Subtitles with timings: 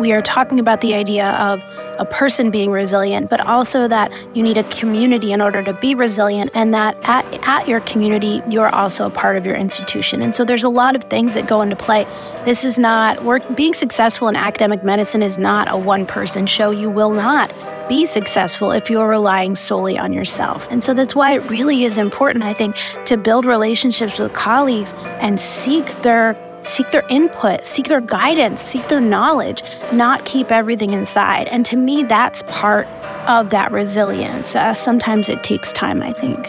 [0.00, 1.62] we are talking about the idea of
[1.98, 5.94] a person being resilient, but also that you need a community in order to be
[5.94, 10.22] resilient, and that at, at your community, you're also a part of your institution.
[10.22, 12.04] And so there's a lot of things that go into play.
[12.44, 16.70] This is not work being successful in academic medicine is not a one person show.
[16.70, 17.52] You will not
[17.88, 20.68] be successful if you're relying solely on yourself.
[20.70, 24.92] And so that's why it really is important, I think, to build relationships with colleagues
[25.20, 26.34] and seek their
[26.66, 29.62] seek their input, seek their guidance, seek their knowledge,
[29.92, 31.46] not keep everything inside.
[31.48, 32.86] And to me, that's part
[33.28, 34.56] of that resilience.
[34.56, 36.46] Uh, sometimes it takes time, I think.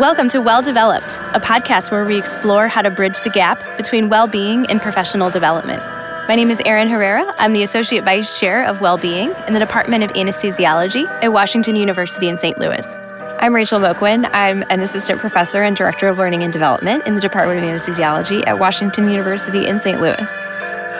[0.00, 4.08] Welcome to Well Developed, a podcast where we explore how to bridge the gap between
[4.08, 5.82] well being and professional development.
[6.26, 7.34] My name is Erin Herrera.
[7.38, 12.28] I'm the Associate Vice Chair of Wellbeing in the Department of Anesthesiology at Washington University
[12.28, 12.56] in St.
[12.58, 13.09] Louis.
[13.42, 14.28] I'm Rachel Moquin.
[14.34, 18.46] I'm an Assistant Professor and Director of Learning and Development in the Department of Anesthesiology
[18.46, 19.98] at Washington University in St.
[19.98, 20.30] Louis.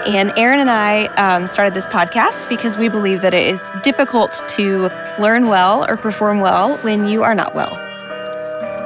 [0.07, 4.43] And Erin and I um, started this podcast because we believe that it is difficult
[4.49, 4.89] to
[5.19, 7.77] learn well or perform well when you are not well.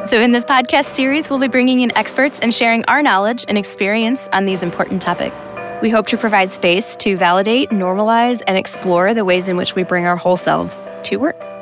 [0.05, 3.57] So, in this podcast series, we'll be bringing in experts and sharing our knowledge and
[3.57, 5.45] experience on these important topics.
[5.81, 9.85] We hope to provide space to validate, normalize, and explore the ways in which we
[9.85, 11.54] bring our whole selves to work.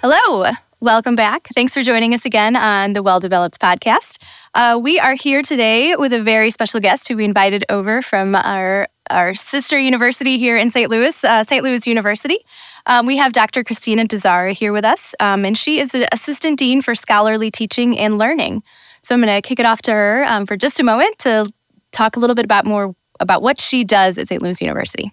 [0.00, 0.48] Hello.
[0.78, 1.48] Welcome back.
[1.56, 4.22] Thanks for joining us again on the Well Developed podcast.
[4.54, 8.36] Uh, we are here today with a very special guest who we invited over from
[8.36, 10.88] our, our sister university here in St.
[10.88, 11.64] Louis, uh, St.
[11.64, 12.38] Louis University.
[12.86, 13.64] Um, we have Dr.
[13.64, 17.98] Kristina Dzara here with us, um, and she is the Assistant Dean for Scholarly Teaching
[17.98, 18.62] and Learning.
[19.02, 21.50] So I'm going to kick it off to her um, for just a moment to
[21.90, 24.40] talk a little bit about more about what she does at St.
[24.40, 25.12] Louis University.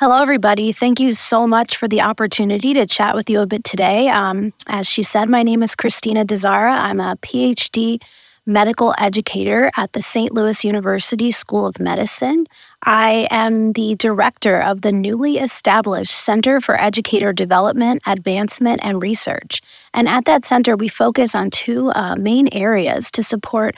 [0.00, 0.72] Hello, everybody.
[0.72, 4.08] Thank you so much for the opportunity to chat with you a bit today.
[4.08, 6.72] Um, as she said, my name is Kristina Dzara.
[6.72, 8.00] I'm a PhD
[8.46, 10.32] medical educator at the St.
[10.32, 12.46] Louis University School of Medicine.
[12.82, 19.60] I am the director of the newly established Center for Educator Development, Advancement, and Research.
[19.92, 23.76] And at that center, we focus on two uh, main areas to support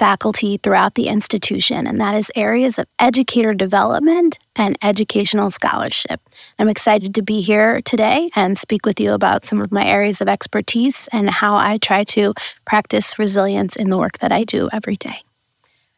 [0.00, 6.22] faculty throughout the institution, and that is areas of educator development and educational scholarship.
[6.58, 10.22] I'm excited to be here today and speak with you about some of my areas
[10.22, 12.32] of expertise and how I try to
[12.64, 15.20] practice resilience in the work that I do every day.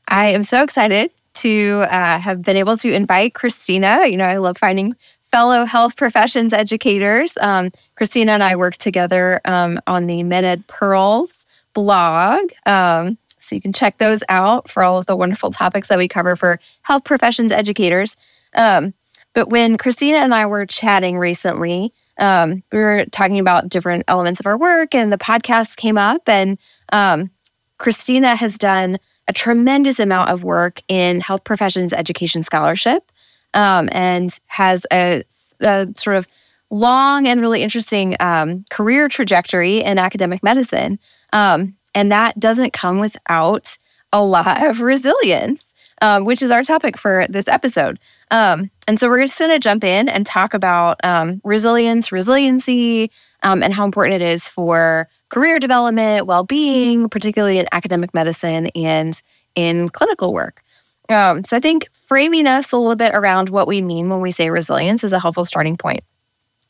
[0.08, 4.10] I am so excited to uh, have been able to invite Kristina.
[4.10, 4.96] You know, I love finding
[5.30, 7.38] fellow health professions educators.
[7.40, 11.42] Um, Kristina and I work together um, on the MedEd Pearls
[11.74, 12.52] blog.
[12.66, 16.08] Um, so you can check those out for all of the wonderful topics that we
[16.08, 18.16] cover for health professions educators.
[18.54, 18.94] Um,
[19.34, 24.40] but when Kristina and I were chatting recently, um, we were talking about different elements
[24.40, 26.28] of our work, and the podcast came up.
[26.28, 26.58] And
[26.92, 27.30] um,
[27.78, 28.98] Kristina has done
[29.28, 33.10] a tremendous amount of work in health professions education scholarship
[33.54, 35.24] um, and has a,
[35.60, 36.26] a, sort of
[36.70, 40.98] long and really interesting um, career trajectory in academic medicine.
[41.32, 43.76] Um, and that doesn't come without
[44.12, 47.98] a lot of resilience, um, which is our topic for this episode.
[48.30, 53.10] Um, and so we're just going to jump in and talk about um, resilience, resiliency,
[53.42, 58.68] um, and how important it is for career development, well being, particularly in academic medicine
[58.74, 59.22] and
[59.54, 60.62] in clinical work.
[61.08, 64.30] Um, so I think framing us a little bit around what we mean when we
[64.30, 66.04] say resilience is a helpful starting point.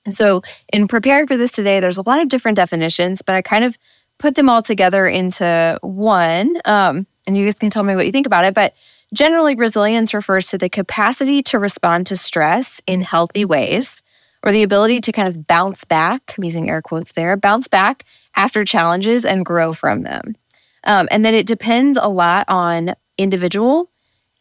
[0.05, 3.43] And so, in preparing for this today, there's a lot of different definitions, but I
[3.43, 3.79] kind of
[4.23, 6.57] put them all together into one.
[6.65, 8.55] Um, and you guys can tell me what you think about it.
[8.55, 8.73] But
[9.13, 14.01] generally, resilience refers to the capacity to respond to stress in healthy ways
[14.45, 18.05] or the ability to kind of bounce back, I'm using air quotes there, bounce back
[18.37, 20.37] after challenges and grow from them.
[20.85, 23.91] Um, and then it depends a lot on individual,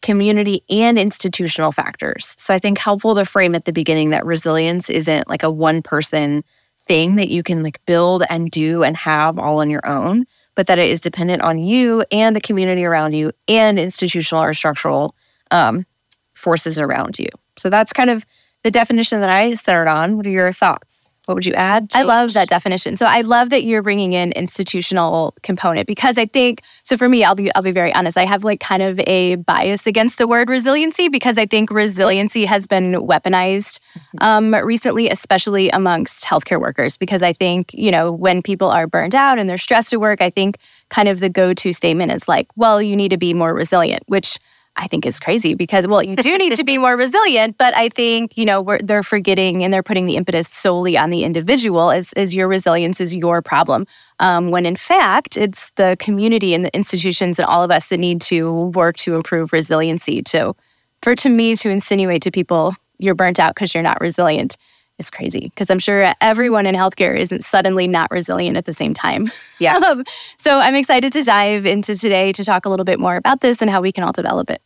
[0.00, 2.36] community, and institutional factors.
[2.38, 5.82] So I think helpful to frame at the beginning that resilience isn't like a one
[5.82, 6.44] person
[6.86, 10.24] thing that you can like build and do and have all on your own,
[10.54, 14.54] but that it is dependent on you and the community around you and institutional or
[14.54, 15.14] structural
[15.50, 15.86] um,
[16.34, 17.28] forces around you.
[17.56, 18.26] So that's kind of
[18.62, 20.16] the definition that I started on.
[20.16, 20.91] What are your thoughts?
[21.26, 21.92] What would you add?
[21.94, 22.96] I love that definition.
[22.96, 27.22] So I love that you're bringing in institutional component because I think so for me
[27.22, 28.18] I'll be I'll be very honest.
[28.18, 32.44] I have like kind of a bias against the word resiliency because I think resiliency
[32.44, 34.18] has been weaponized mm-hmm.
[34.20, 36.98] um, recently, especially amongst healthcare workers.
[36.98, 40.20] Because I think you know when people are burned out and they're stressed at work,
[40.20, 40.58] I think
[40.88, 44.38] kind of the go-to statement is like, well, you need to be more resilient, which
[44.76, 47.88] I think is crazy because, well, you do need to be more resilient, but I
[47.88, 52.12] think, you know, they're forgetting and they're putting the impetus solely on the individual as,
[52.14, 53.86] as your resilience is your problem.
[54.18, 57.98] Um, when in fact, it's the community and the institutions and all of us that
[57.98, 60.22] need to work to improve resiliency.
[60.22, 60.54] To,
[61.02, 64.56] for to me to insinuate to people you're burnt out because you're not resilient
[65.02, 68.94] is crazy because I'm sure everyone in healthcare isn't suddenly not resilient at the same
[68.94, 69.30] time.
[69.58, 69.78] Yeah.
[69.92, 70.04] Um,
[70.36, 73.60] so I'm excited to dive into today to talk a little bit more about this
[73.60, 74.62] and how we can all develop it.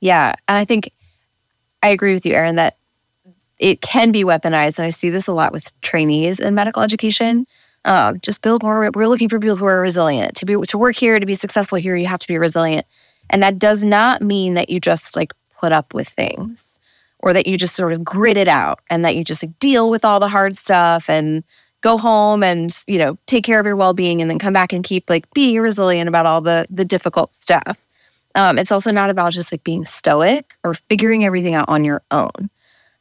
[0.00, 0.34] Yeah.
[0.46, 0.92] And I think
[1.82, 2.76] I agree with you, Erin, that
[3.58, 4.78] it can be weaponized.
[4.78, 7.46] And I see this a lot with trainees in medical education.
[7.84, 8.90] Uh, just build more.
[8.94, 10.36] We're looking for people who are resilient.
[10.36, 12.84] To be to work here, to be successful here, you have to be resilient.
[13.30, 16.77] And that does not mean that you just like put up with things
[17.20, 19.90] or that you just sort of grit it out and that you just like deal
[19.90, 21.42] with all the hard stuff and
[21.80, 24.84] go home and you know take care of your well-being and then come back and
[24.84, 27.84] keep like being resilient about all the the difficult stuff.
[28.34, 32.02] Um, it's also not about just like being stoic or figuring everything out on your
[32.10, 32.50] own.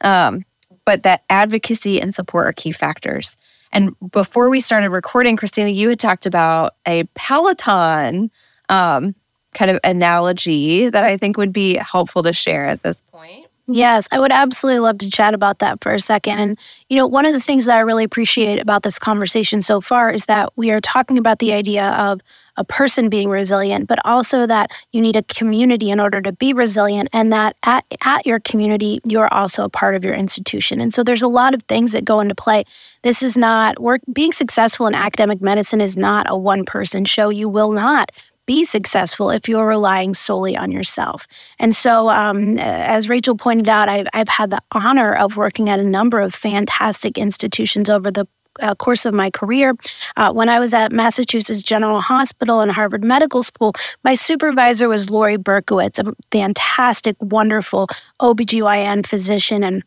[0.01, 0.45] Um,
[0.85, 3.35] but that advocacy and support are key factors.
[3.73, 8.31] And before we started recording kristina you had talked about a peloton
[8.69, 9.13] um,
[9.53, 13.79] kind of analogy that i think would be helpful to share at this point Mm-hmm.
[13.79, 16.39] Yes, I would absolutely love to chat about that for a second.
[16.39, 16.59] And,
[16.89, 20.09] you know, one of the things that I really appreciate about this conversation so far
[20.09, 22.21] is that we are talking about the idea of
[22.55, 26.53] a person being resilient, but also that you need a community in order to be
[26.53, 30.79] resilient, and that at, at your community, you're also a part of your institution.
[30.81, 32.63] And so there's a lot of things that go into play.
[33.03, 37.29] This is not work, being successful in academic medicine is not a one person show.
[37.29, 38.11] You will not
[38.47, 41.27] be successful if you're relying solely on yourself.
[41.59, 45.79] And so, um, as Rachel pointed out, I've, I've had the honor of working at
[45.79, 48.25] a number of fantastic institutions over the
[48.59, 49.75] uh, course of my career.
[50.15, 53.73] Uh, when I was at Massachusetts General Hospital and Harvard Medical School,
[54.03, 57.87] my supervisor was Lori Berkowitz, a fantastic, wonderful
[58.19, 59.63] OBGYN physician.
[59.63, 59.83] And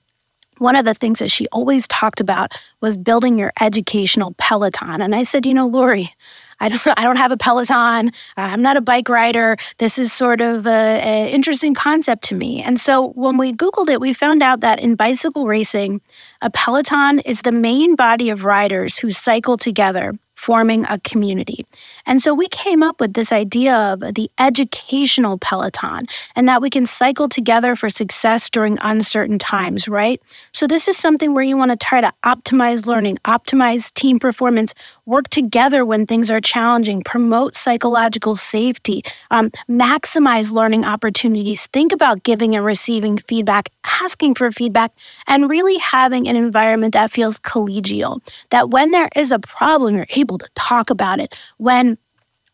[0.59, 5.01] one of the things that she always talked about was building your educational peloton.
[5.01, 6.13] And I said, you know, Lori,
[6.61, 8.13] I don't, I don't have a Peloton.
[8.37, 9.57] I'm not a bike rider.
[9.79, 12.63] This is sort of an interesting concept to me.
[12.63, 16.01] And so when we Googled it, we found out that in bicycle racing,
[16.43, 21.67] a Peloton is the main body of riders who cycle together forming a community.
[22.07, 26.71] And so we came up with this idea of the educational Peloton and that we
[26.71, 30.19] can cycle together for success during uncertain times, right?
[30.53, 34.75] So this is something where you want to try to optimize learning, optimize team performance,
[35.11, 39.03] work together when things are challenging, promote psychological safety,
[39.33, 43.69] um, maximize learning opportunities, think about giving and receiving feedback,
[44.01, 44.93] asking for feedback,
[45.27, 48.21] and really having an environment that feels collegial.
[48.51, 51.35] That when there is a problem, you're able to talk about it.
[51.59, 51.99] When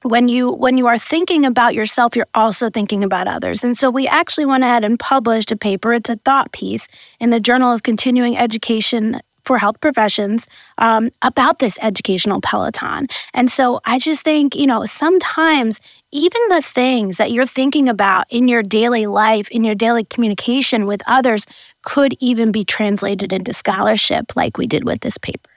[0.02, 3.90] when you when you are thinking about yourself you're also thinking about others and so
[3.90, 6.86] we actually went ahead and published a paper it's a thought piece
[7.18, 10.48] in the journal of continuing education for health professions
[10.78, 15.80] um, about this educational peloton and so i just think you know sometimes
[16.12, 20.86] even the things that you're thinking about in your daily life in your daily communication
[20.86, 21.46] with others
[21.82, 25.50] could even be translated into scholarship like we did with this paper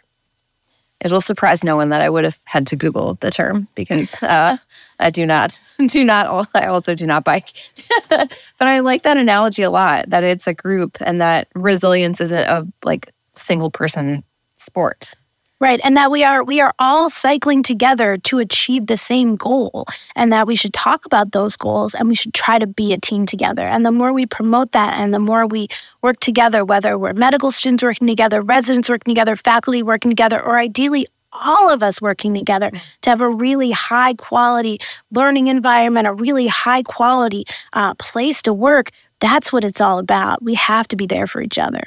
[1.01, 4.57] it'll surprise no one that I would have had to Google the term because uh,
[4.99, 7.51] I do not do not I also do not bike.
[8.09, 8.27] but
[8.59, 12.67] I like that analogy a lot that it's a group and that resilience isn't a
[12.83, 14.23] like single person
[14.57, 15.13] sport.
[15.61, 15.81] Right.
[15.83, 20.31] And that we are we are all cycling together to achieve the same goal and
[20.31, 23.25] that we should talk about those goals and we should try to be a team
[23.25, 23.63] together.
[23.63, 25.67] And the more we promote that and the more we
[26.01, 30.57] work together, whether we're medical students working together, residents working together, faculty working together, or
[30.57, 34.79] ideally all of us working together to have a really high quality
[35.11, 37.43] learning environment, a really high quality
[37.73, 38.91] uh, place to work.
[39.19, 40.41] That's what it's all about.
[40.41, 41.83] We have to be there for each other.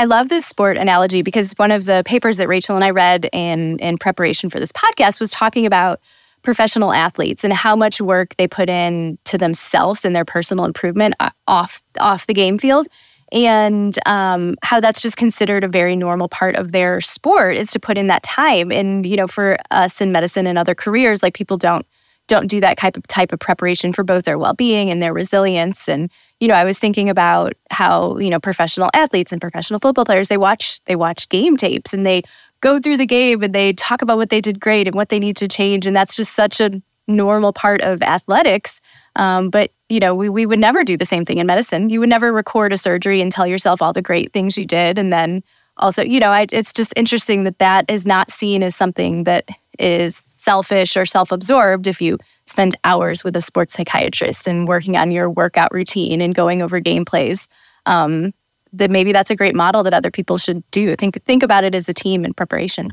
[0.00, 3.28] I love this sport analogy because one of the papers that Rachel and I read
[3.34, 6.00] in in preparation for this podcast was talking about
[6.40, 11.16] professional athletes and how much work they put in to themselves and their personal improvement
[11.20, 12.88] uh, off off the game field.
[13.30, 17.78] And um, how that's just considered a very normal part of their sport is to
[17.78, 18.72] put in that time.
[18.72, 21.84] And you know for us in medicine and other careers like people don't
[22.26, 25.90] don't do that type of type of preparation for both their well-being and their resilience.
[25.90, 30.04] And you know i was thinking about how you know professional athletes and professional football
[30.04, 32.22] players they watch they watch game tapes and they
[32.60, 35.18] go through the game and they talk about what they did great and what they
[35.18, 35.86] need to change.
[35.86, 38.80] And that's just such a normal part of athletics.
[39.16, 41.90] Um, but you know we, we would never do the same thing in medicine.
[41.90, 44.98] You would never record a surgery and tell yourself all the great things you did.
[44.98, 45.42] And then
[45.78, 49.48] also you know I, it's just interesting that that is not seen as something that
[49.78, 52.18] is selfish or self absorbed if you
[52.50, 56.80] spend hours with a sports psychiatrist and working on your workout routine and going over
[56.80, 57.48] game plays.
[57.86, 58.32] Um,
[58.72, 60.94] that maybe that's a great model that other people should do.
[60.94, 62.92] Think think about it as a team in preparation.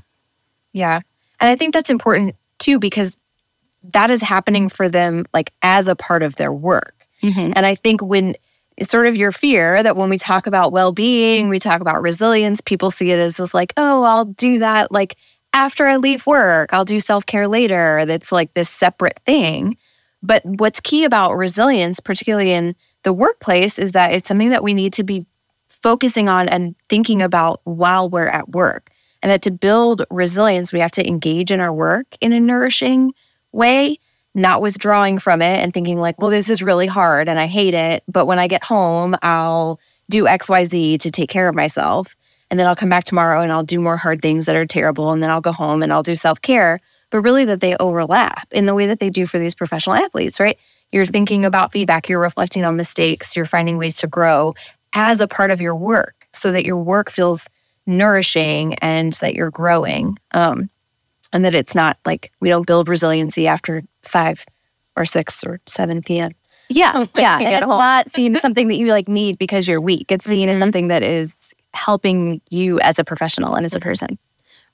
[0.73, 1.01] Yeah.
[1.39, 3.17] And I think that's important too because
[3.93, 7.07] that is happening for them like as a part of their work.
[7.21, 7.53] Mm-hmm.
[7.55, 8.35] And I think when
[8.75, 12.61] it's sort of your fear that when we talk about well-being, we talk about resilience,
[12.61, 15.15] people see it as this like, oh, I'll do that like
[15.57, 18.05] after I leave work, I'll do self-care later.
[18.05, 19.77] That's like this separate thing.
[20.21, 24.73] But what's key about resilience, particularly in the workplace, is that it's something that we
[24.73, 25.25] need to be
[25.67, 28.89] focusing on and thinking about while we're at work.
[29.21, 33.13] And that to build resilience, we have to engage in our work in a nourishing
[33.51, 33.99] way,
[34.35, 37.73] not withdrawing from it and thinking, like, well, this is really hard and I hate
[37.73, 38.03] it.
[38.07, 42.15] But when I get home, I'll do XYZ to take care of myself.
[42.49, 45.11] And then I'll come back tomorrow and I'll do more hard things that are terrible.
[45.11, 46.79] And then I'll go home and I'll do self care.
[47.09, 50.39] But really, that they overlap in the way that they do for these professional athletes,
[50.39, 50.57] right?
[50.91, 54.55] You're thinking about feedback, you're reflecting on mistakes, you're finding ways to grow
[54.93, 57.47] as a part of your work so that your work feels
[57.85, 60.17] nourishing and that you're growing.
[60.33, 60.69] Um,
[61.33, 64.45] and that it's not like we don't build resiliency after 5
[64.95, 66.31] or 6 or 7 p.m.
[66.69, 67.39] Yeah, yeah.
[67.39, 70.11] it's not seen as something that you like need because you're weak.
[70.11, 70.55] It's seen mm-hmm.
[70.55, 74.17] as something that is helping you as a professional and as a person.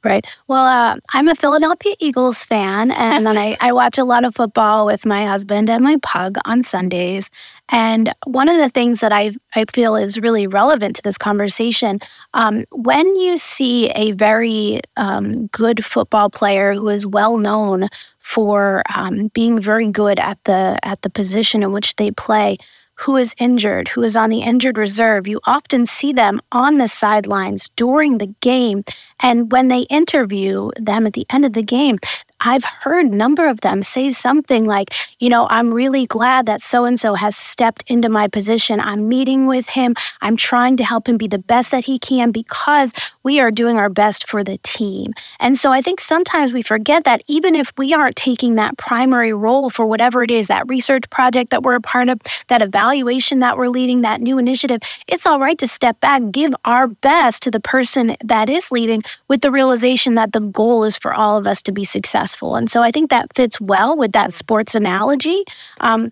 [0.03, 0.25] Right.
[0.49, 4.85] Well, uh, I'm a Philadelphia Eagles fan, and I, I watch a lot of football
[4.85, 7.31] with my husband and my pug on Sundays.
[7.69, 11.99] And one of the things that I, I feel is really relevant to this conversation
[12.33, 17.87] um, when you see a very um, good football player who is well known
[18.19, 22.57] for um, being very good at the at the position in which they play
[23.03, 26.87] who is injured, who is on the injured reserve, you often see them on the
[26.87, 28.83] sidelines during the game.
[29.21, 31.99] And when they interview them at the end of the game,
[32.45, 36.61] I've heard a number of them say something like, you know, I'm really glad that
[36.61, 38.81] so and so has stepped into my position.
[38.81, 39.95] I'm meeting with him.
[40.21, 43.77] I'm trying to help him be the best that he can because we are doing
[43.77, 45.13] our best for the team.
[45.39, 49.31] And so I think sometimes we forget that even if we aren't taking that primary
[49.31, 52.19] role for whatever it is, that research project that we're a part of,
[52.49, 56.53] that evaluation that we're leading, that new initiative, it's all right to step back, give
[56.65, 60.97] our best to the person that is leading with the realization that the goal is
[60.97, 62.55] for all of us to be successful successful.
[62.55, 65.43] And so I think that fits well with that sports analogy.
[65.79, 66.11] Um,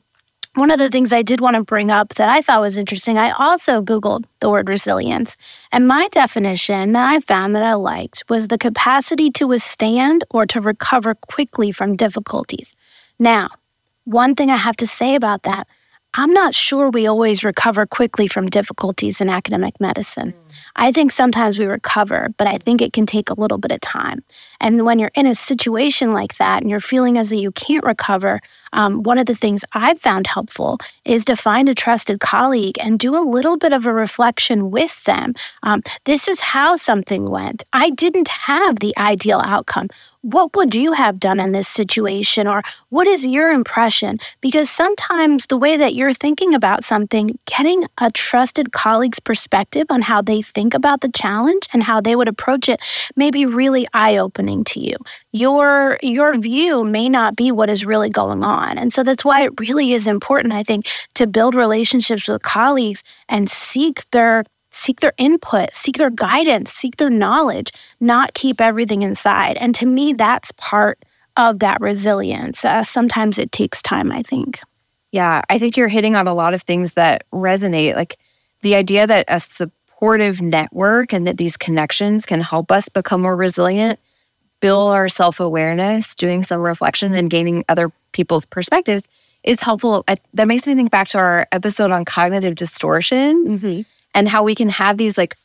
[0.55, 3.17] one of the things I did want to bring up that I thought was interesting,
[3.17, 5.37] I also Googled the word resilience.
[5.71, 10.45] And my definition that I found that I liked was the capacity to withstand or
[10.47, 12.75] to recover quickly from difficulties.
[13.17, 13.49] Now,
[14.03, 15.67] one thing I have to say about that,
[16.13, 20.33] I'm not sure we always recover quickly from difficulties in academic medicine.
[20.75, 23.79] I think sometimes we recover, but I think it can take a little bit of
[23.79, 24.21] time.
[24.59, 27.85] And when you're in a situation like that and you're feeling as though you can't
[27.85, 28.41] recover,
[28.73, 32.99] um, one of the things I've found helpful is to find a trusted colleague and
[32.99, 35.33] do a little bit of a reflection with them.
[35.63, 37.63] Um, this is how something went.
[37.71, 39.87] I didn't have the ideal outcome
[40.21, 42.47] what would you have done in this situation?
[42.47, 44.19] Or what is your impression?
[44.39, 50.03] Because sometimes the way that you're thinking about something, getting a trusted colleague's perspective on
[50.03, 52.81] how they think about the challenge and how they would approach it
[53.15, 54.95] may be really eye opening to you.
[55.31, 58.77] Your, your view may not be what is really going on.
[58.77, 60.85] And so that's why it really is important, I think,
[61.15, 66.95] to build relationships with colleagues and seek their seek their input, seek their guidance, seek
[66.95, 69.57] their knowledge, not keep everything inside.
[69.57, 70.99] And to me, that's part
[71.37, 72.65] of that resilience.
[72.65, 74.59] Uh, sometimes it takes time, I think.
[75.11, 77.95] Yeah, I think you're hitting on a lot of things that resonate.
[77.95, 78.17] Like
[78.61, 83.35] the idea that a supportive network and that these connections can help us become more
[83.35, 83.99] resilient,
[84.61, 89.07] build our self awareness, doing some reflection and gaining other people's perspectives
[89.43, 90.03] is helpful.
[90.07, 93.63] I, that makes me think back to our episode on cognitive distortions.
[93.63, 93.81] Mm-hmm
[94.13, 95.35] and how we can have these like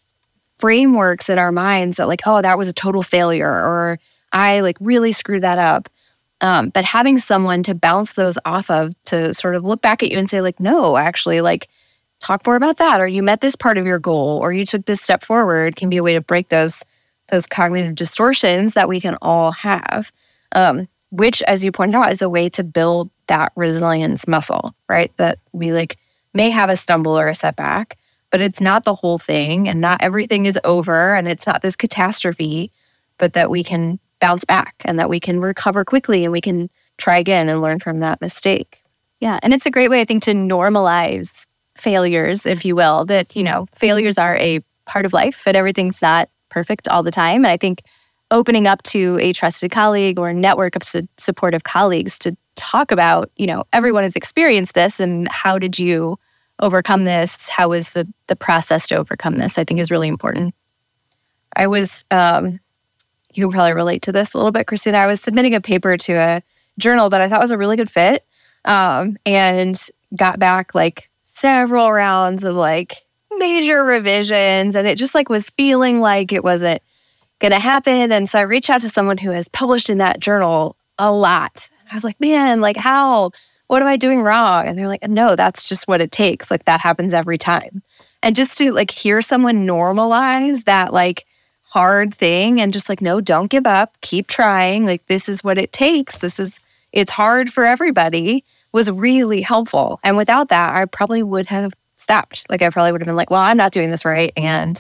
[0.59, 3.99] frameworks in our minds that like oh that was a total failure or
[4.33, 5.89] i like really screwed that up.
[6.43, 10.11] Um, but having someone to bounce those off of to sort of look back at
[10.11, 11.69] you and say like no actually like
[12.21, 14.85] talk more about that or you met this part of your goal or you took
[14.85, 16.85] this step forward can be a way to break those
[17.29, 20.13] those cognitive distortions that we can all have
[20.53, 25.13] um, which as you pointed out is a way to build that resilience muscle right?
[25.17, 25.97] That we like
[26.35, 27.99] may have a stumble or a setback
[28.31, 31.77] but it's not the whole thing and not everything is over and it's not this
[31.77, 32.73] catastrophe,
[33.19, 36.69] but that we can bounce back and that we can recover quickly and we can
[36.99, 38.83] try again and learn from that mistake.
[39.21, 39.39] Yeah.
[39.43, 43.43] And it's a great way, I think, to normalize failures, if you will, that, you
[43.43, 47.45] know, failures are a part of life and everything's not perfect all the time.
[47.45, 47.83] And I think
[48.31, 53.31] opening up to a trusted colleague or network of su- supportive colleagues to talk about,
[53.37, 56.19] you know, everyone has experienced this and how did you
[56.61, 57.49] overcome this?
[57.49, 59.59] How was the the process to overcome this?
[59.59, 60.55] I think is really important.
[61.55, 62.61] I was um
[63.33, 64.95] you can probably relate to this a little bit, Kristina.
[64.95, 66.43] I was submitting a paper to a
[66.79, 68.25] journal that I thought was a really good fit.
[68.65, 69.81] Um, and
[70.17, 73.07] got back like several rounds of like
[73.39, 76.81] major revisions and it just like was feeling like it wasn't
[77.39, 80.21] going to happen and so i reached out to someone who has published in that
[80.21, 83.31] journal a lot i was like man like how
[83.69, 86.65] what am i doing wrong and they're like no that's just what it takes like
[86.65, 87.83] that happens every time
[88.23, 91.27] and just to like hear someone normalize that like
[91.63, 95.59] hard thing and just like no don't give up keep trying like this is what
[95.59, 96.61] it takes this is
[96.93, 98.43] it's hard for everybody
[98.73, 99.99] was really helpful.
[100.05, 102.49] And without that, I probably would have stopped.
[102.51, 104.33] Like I probably would have been like, well, I'm not doing this right.
[104.37, 104.79] And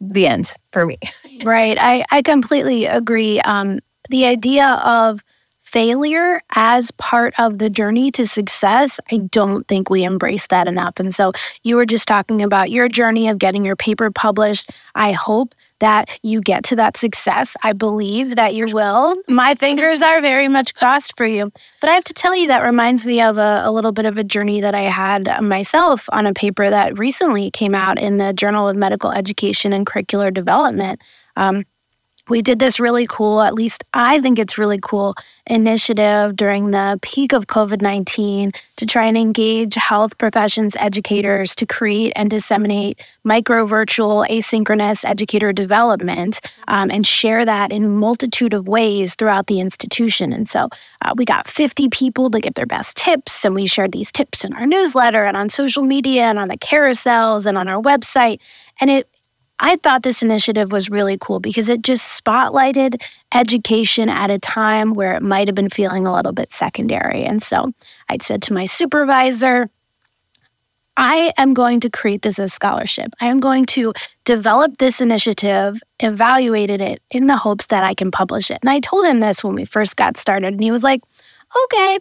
[0.00, 0.98] the end for me.
[1.44, 1.76] right.
[1.80, 3.40] I, I completely agree.
[3.40, 3.80] Um,
[4.10, 5.24] the idea of
[5.74, 11.00] failure as part of the journey to success, I don't think we embrace that enough.
[11.00, 11.32] And so
[11.64, 14.70] you were just talking about your journey of getting your paper published.
[14.94, 17.56] I hope that you get to that success.
[17.64, 19.16] I believe that you will.
[19.28, 21.50] My fingers are very much crossed for you.
[21.80, 24.16] But I have to tell you, that reminds me of a, a little bit of
[24.16, 28.32] a journey that I had myself on a paper that recently came out in the
[28.32, 31.00] Journal of Medical Education and Curricular Development.
[31.36, 31.64] Um,
[32.28, 35.14] we did this really cool, at least I think it's really cool,
[35.46, 41.66] initiative during the peak of COVID 19 to try and engage health professions educators to
[41.66, 48.68] create and disseminate micro virtual asynchronous educator development um, and share that in multitude of
[48.68, 50.32] ways throughout the institution.
[50.32, 50.68] And so
[51.02, 54.44] uh, we got 50 people to give their best tips, and we shared these tips
[54.44, 58.40] in our newsletter and on social media and on the carousels and on our website.
[58.80, 59.08] And it
[59.60, 63.00] I thought this initiative was really cool because it just spotlighted
[63.32, 67.24] education at a time where it might have been feeling a little bit secondary.
[67.24, 67.72] And so
[68.08, 69.70] I said to my supervisor,
[70.96, 73.12] I am going to create this as a scholarship.
[73.20, 73.92] I am going to
[74.24, 78.58] develop this initiative, evaluated it in the hopes that I can publish it.
[78.62, 81.02] And I told him this when we first got started, and he was like,
[81.64, 81.98] okay.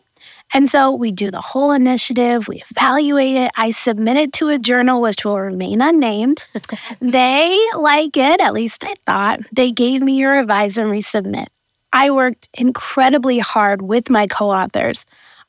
[0.53, 3.51] And so we do the whole initiative, we evaluate it.
[3.57, 6.45] I submit it to a journal which will remain unnamed.
[7.01, 9.39] they like it, at least I thought.
[9.51, 11.47] They gave me a revise and resubmit.
[11.91, 15.05] I worked incredibly hard with my co authors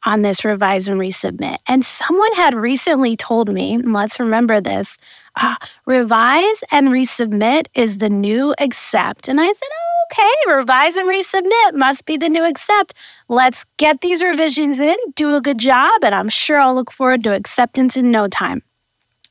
[0.06, 1.56] on this revise and resubmit.
[1.66, 4.98] And someone had recently told me, let's remember this
[5.36, 9.28] uh, revise and resubmit is the new accept.
[9.28, 12.94] And I said, oh, okay, revise and resubmit must be the new accept.
[13.28, 17.24] Let's get these revisions in, do a good job, and I'm sure I'll look forward
[17.24, 18.62] to acceptance in no time.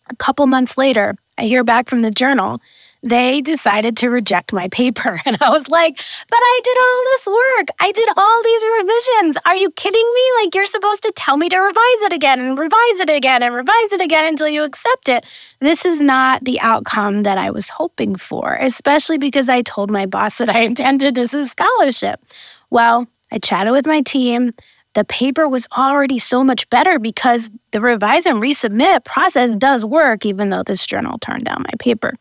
[0.09, 2.61] A couple months later, I hear back from the journal
[3.03, 5.19] they decided to reject my paper.
[5.33, 7.67] And I was like, but I did all this work.
[7.79, 9.37] I did all these revisions.
[9.45, 10.43] Are you kidding me?
[10.43, 13.55] Like, you're supposed to tell me to revise it again and revise it again and
[13.55, 15.25] revise it again until you accept it.
[15.59, 20.05] This is not the outcome that I was hoping for, especially because I told my
[20.05, 22.19] boss that I intended this as scholarship.
[22.69, 24.51] Well, I chatted with my team
[24.93, 30.25] the paper was already so much better because the revise and resubmit process does work,
[30.25, 32.13] even though this journal turned down my paper.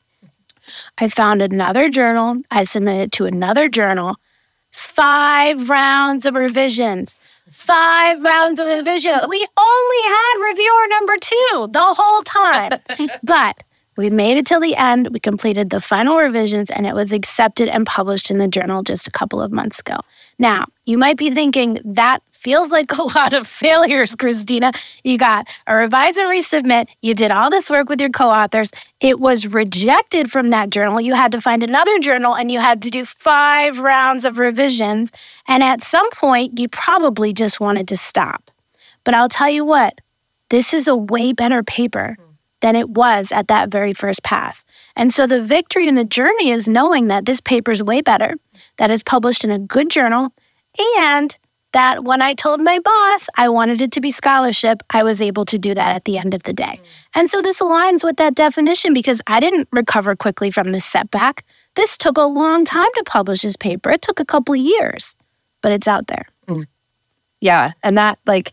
[0.98, 2.42] I found another journal.
[2.50, 4.16] I submitted to another journal.
[4.70, 7.16] Five rounds of revisions.
[7.50, 9.22] Five rounds of revisions.
[9.28, 12.72] We only had reviewer number two the whole time.
[13.22, 13.62] but
[13.96, 15.08] we made it till the end.
[15.12, 19.06] We completed the final revisions and it was accepted and published in the journal just
[19.06, 19.98] a couple of months ago.
[20.38, 24.74] Now, you might be thinking that feels like a lot of failures, Kristina.
[25.04, 26.88] You got a revise and resubmit.
[27.00, 28.70] You did all this work with your co authors.
[29.00, 31.00] It was rejected from that journal.
[31.00, 35.12] You had to find another journal and you had to do five rounds of revisions.
[35.46, 38.50] And at some point, you probably just wanted to stop.
[39.04, 40.00] But I'll tell you what,
[40.50, 42.32] this is a way better paper hmm.
[42.60, 44.64] than it was at that very first pass.
[44.96, 48.36] And so the victory in the journey is knowing that this paper is way better,
[48.76, 50.32] that is published in a good journal,
[50.98, 51.36] and
[51.72, 55.44] that when I told my boss I wanted it to be scholarship, I was able
[55.46, 56.80] to do that at the end of the day.
[56.80, 56.86] Mm.
[57.14, 61.44] And so this aligns with that definition because I didn't recover quickly from this setback.
[61.74, 63.90] This took a long time to publish this paper.
[63.90, 65.16] It took a couple of years,
[65.62, 66.26] but it's out there.
[66.46, 66.66] Mm.
[67.40, 67.72] Yeah.
[67.82, 68.52] And that, like,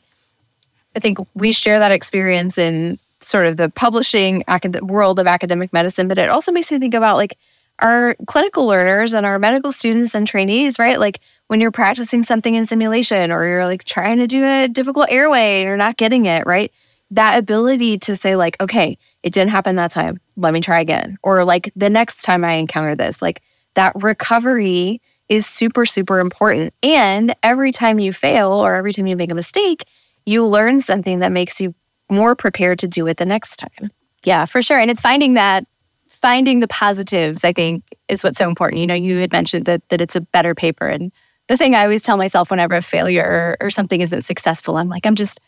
[0.95, 5.73] I think we share that experience in sort of the publishing acad- world of academic
[5.73, 7.37] medicine, but it also makes me think about like
[7.79, 10.99] our clinical learners and our medical students and trainees, right?
[10.99, 11.19] Like,
[11.49, 15.59] when you're practicing something in simulation or you're like trying to do a difficult airway
[15.59, 16.71] and you're not getting it, right?
[17.09, 20.19] That ability to say, like, okay, it didn't happen that time.
[20.37, 21.17] Let me try again.
[21.23, 23.41] Or like the next time I encounter this, like
[23.73, 26.71] that recovery is super, super important.
[26.83, 29.85] And every time you fail or every time you make a mistake,
[30.27, 31.73] you learn something that makes you
[32.11, 33.89] more prepared to do it the next time.
[34.23, 34.77] Yeah, for sure.
[34.77, 35.65] And it's finding that
[36.09, 38.81] finding the positives, I think, is what's so important.
[38.81, 40.87] You know, you had mentioned that that it's a better paper.
[40.87, 41.11] And
[41.49, 44.87] the thing I always tell myself whenever a failure or, or something isn't successful, I'm
[44.87, 45.41] like, I'm just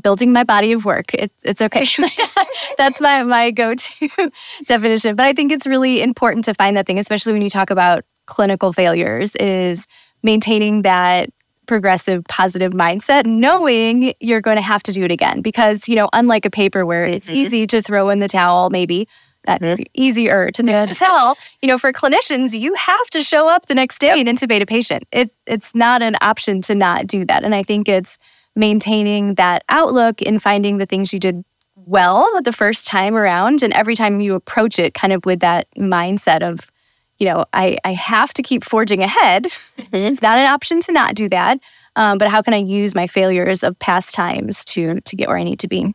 [0.00, 1.12] building my body of work.
[1.14, 1.84] It's it's okay.
[2.78, 4.08] That's my my go-to
[4.64, 5.16] definition.
[5.16, 8.04] But I think it's really important to find that thing, especially when you talk about
[8.26, 9.86] clinical failures, is
[10.22, 11.30] maintaining that
[11.66, 16.08] progressive positive mindset knowing you're going to have to do it again because you know
[16.14, 17.36] unlike a paper where it's mm-hmm.
[17.36, 19.06] easy to throw in the towel maybe
[19.44, 19.82] that's mm-hmm.
[19.94, 21.36] easier to tell.
[21.62, 24.66] You know for clinicians you have to show up the next day and intubate a
[24.66, 25.04] patient.
[25.12, 27.44] It, it's not an option to not do that.
[27.44, 28.18] And i think it's
[28.56, 31.44] maintaining that outlook in finding the things you did
[31.76, 33.62] well the first time around.
[33.62, 36.70] And every time you approach it kind of with that mindset of
[37.18, 39.46] you know i, I have to keep forging ahead.
[39.78, 39.96] Mm-hmm.
[39.96, 41.60] it's not an option to not do that.
[41.96, 45.38] Um, but how can i use my failures of past times to to get where
[45.38, 45.94] i need to be?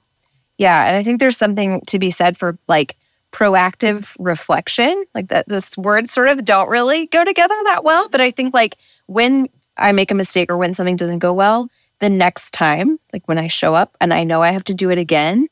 [0.57, 0.87] Yeah.
[0.87, 2.97] And i think there's something to be said for like
[3.33, 8.21] proactive reflection like that this words sort of don't really go together that well but
[8.21, 11.67] i think like when i make a mistake or when something doesn't go well
[12.03, 14.91] the next time, like when I show up and I know I have to do
[14.91, 15.47] it again,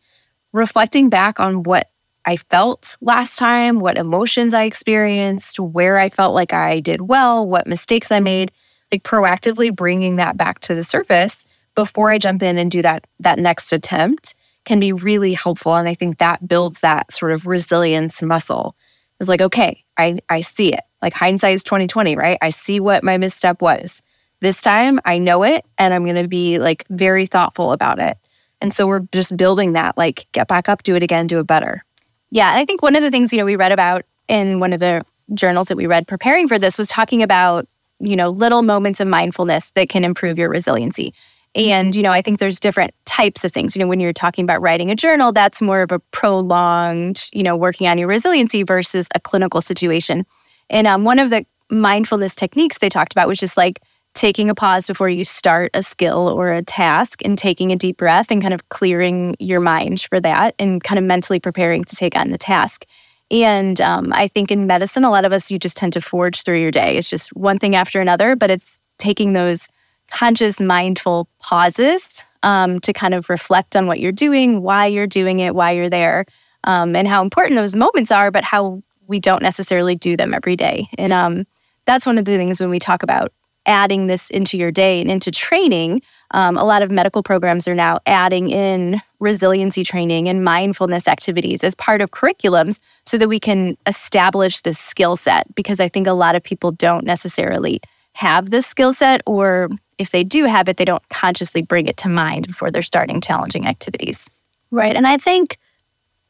[0.51, 1.87] reflecting back on what
[2.25, 7.47] I felt last time, what emotions I experienced, where I felt like I did well,
[7.47, 8.51] what mistakes I made,
[8.91, 13.07] like proactively bringing that back to the surface before I jump in and do that
[13.21, 14.35] that next attempt
[14.65, 18.75] can be really helpful and I think that builds that sort of resilience muscle.
[19.19, 20.81] It's like okay, I I see it.
[21.01, 22.37] Like hindsight is 2020, right?
[22.41, 24.01] I see what my misstep was.
[24.39, 28.17] This time I know it and I'm going to be like very thoughtful about it.
[28.59, 31.47] And so we're just building that like get back up, do it again, do it
[31.47, 31.83] better.
[32.29, 32.49] Yeah.
[32.49, 34.79] And I think one of the things, you know, we read about in one of
[34.79, 37.67] the journals that we read preparing for this was talking about,
[37.99, 41.13] you know, little moments of mindfulness that can improve your resiliency.
[41.53, 43.75] And, you know, I think there's different types of things.
[43.75, 47.43] You know, when you're talking about writing a journal, that's more of a prolonged, you
[47.43, 50.25] know, working on your resiliency versus a clinical situation.
[50.69, 53.81] And um, one of the mindfulness techniques they talked about was just like
[54.13, 57.97] taking a pause before you start a skill or a task and taking a deep
[57.97, 61.95] breath and kind of clearing your mind for that and kind of mentally preparing to
[61.95, 62.85] take on the task.
[63.29, 66.43] And um, I think in medicine, a lot of us, you just tend to forge
[66.43, 66.97] through your day.
[66.97, 69.69] It's just one thing after another, but it's taking those
[70.11, 75.39] conscious, mindful pauses um, to kind of reflect on what you're doing, why you're doing
[75.39, 76.25] it, why you're there,
[76.65, 80.55] um, and how important those moments are, but how we don't necessarily do them every
[80.55, 80.87] day.
[80.97, 81.45] And um,
[81.85, 83.31] that's one of the things when we talk about
[83.65, 86.01] adding this into your day and into training.
[86.31, 91.63] Um, a lot of medical programs are now adding in resiliency training and mindfulness activities
[91.63, 96.07] as part of curriculums so that we can establish this skill set because I think
[96.07, 97.81] a lot of people don't necessarily
[98.13, 99.69] have this skill set or
[100.01, 103.21] if they do have it, they don't consciously bring it to mind before they're starting
[103.21, 104.29] challenging activities.
[104.71, 104.95] Right.
[104.95, 105.57] And I think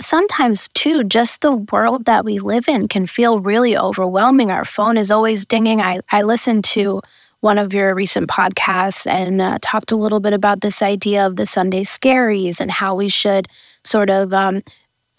[0.01, 4.97] sometimes too just the world that we live in can feel really overwhelming our phone
[4.97, 7.01] is always dinging i, I listened to
[7.41, 11.35] one of your recent podcasts and uh, talked a little bit about this idea of
[11.35, 13.47] the sunday scaries and how we should
[13.83, 14.61] sort of um,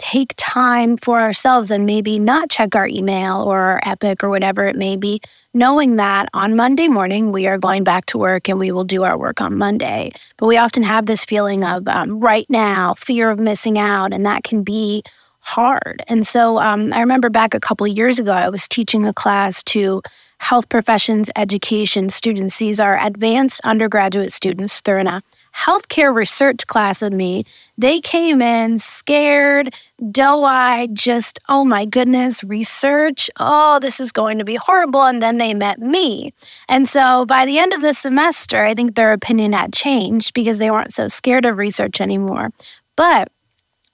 [0.02, 4.66] take time for ourselves and maybe not check our email or our epic or whatever
[4.66, 5.20] it may be
[5.54, 9.04] knowing that on Monday morning we are going back to work and we will do
[9.04, 10.10] our work on Monday.
[10.38, 14.26] But we often have this feeling of um, right now, fear of missing out, and
[14.26, 15.04] that can be
[15.38, 16.02] hard.
[16.08, 19.62] And so um, I remember back a couple years ago, I was teaching a class
[19.64, 20.02] to
[20.38, 22.58] health professions education students.
[22.58, 24.80] These are advanced undergraduate students.
[24.80, 25.22] They're in a
[25.54, 27.44] healthcare research class with me.
[27.78, 29.74] They came in scared,
[30.10, 33.30] doe eyed, just, oh my goodness, research.
[33.38, 35.02] Oh, this is going to be horrible.
[35.02, 36.32] And then they met me.
[36.68, 40.58] And so by the end of the semester, I think their opinion had changed because
[40.58, 42.50] they weren't so scared of research anymore.
[42.96, 43.28] But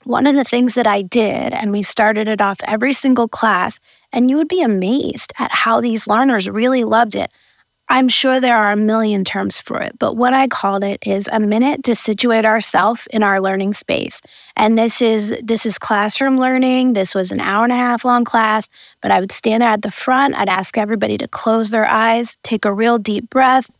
[0.04, 3.78] one of the things that I did, and we started it off every single class,
[4.12, 7.30] and you would be amazed at how these learners really loved it.
[7.90, 11.28] I'm sure there are a million terms for it, but what I called it is
[11.32, 14.20] a minute to situate ourselves in our learning space.
[14.56, 16.92] And this is this is classroom learning.
[16.92, 18.68] This was an hour and a half long class,
[19.00, 22.66] but I would stand at the front, I'd ask everybody to close their eyes, take
[22.66, 23.70] a real deep breath,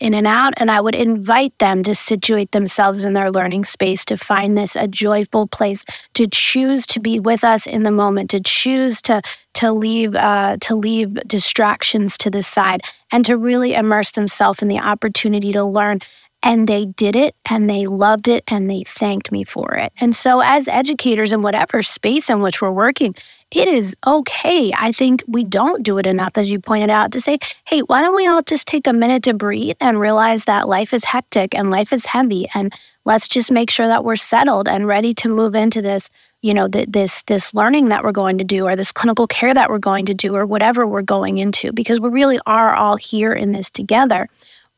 [0.00, 0.54] in and out.
[0.56, 4.74] And I would invite them to situate themselves in their learning space, to find this
[4.74, 5.84] a joyful place,
[6.14, 9.22] to choose to be with us in the moment, to choose to
[9.54, 12.82] to leave uh, to leave distractions to the side,
[13.12, 16.00] and to really immerse themselves in the opportunity to learn.
[16.42, 19.92] and they did it and they loved it and they thanked me for it.
[20.00, 23.14] And so, as educators in whatever space in which we're working,
[23.52, 24.72] it is okay.
[24.78, 28.00] I think we don't do it enough, as you pointed out, to say, hey, why
[28.00, 31.54] don't we all just take a minute to breathe and realize that life is hectic
[31.54, 32.72] and life is heavy and
[33.04, 36.10] let's just make sure that we're settled and ready to move into this
[36.42, 39.52] you know th- this this learning that we're going to do or this clinical care
[39.52, 42.96] that we're going to do or whatever we're going into because we really are all
[42.96, 44.28] here in this together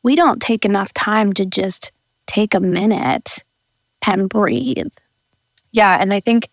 [0.03, 1.93] we don't take enough time to just
[2.27, 3.45] take a minute
[4.07, 4.93] and breathe
[5.73, 6.49] yeah and i think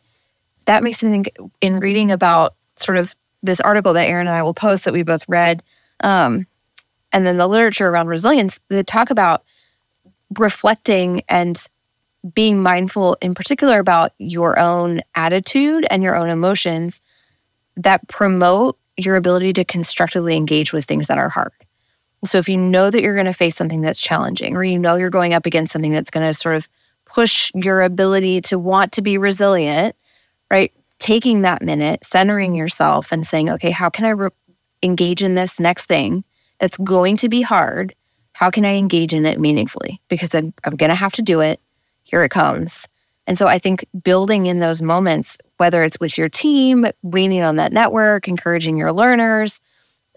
[0.69, 4.43] that makes me think in reading about sort of this article that Erin and I
[4.43, 5.63] will post that we both read,
[6.01, 6.45] um,
[7.12, 9.43] and then the literature around resilience, they talk about
[10.38, 11.60] reflecting and
[12.36, 17.01] being mindful in particular about your own attitude and your own emotions
[17.75, 21.53] that promote your ability to constructively engage with things that are hard.
[22.25, 24.97] So if you know that you're going to face something that's challenging or you know
[24.97, 26.69] you're going up against something that's going to sort of
[27.05, 29.95] push your ability to want to be resilient,
[30.49, 30.71] right?
[30.99, 34.29] Taking that minute, centering yourself and saying, okay, how can I re-
[34.83, 36.23] engage in this next thing
[36.59, 37.95] that's going to be hard?
[38.33, 40.01] How can I engage in it meaningfully?
[40.07, 41.59] Because I'm, I'm going to have to do it.
[42.03, 42.88] Here it comes.
[43.27, 47.57] And so I think building in those moments, whether it's with your team, leaning on
[47.57, 49.62] that network, encouraging your learners.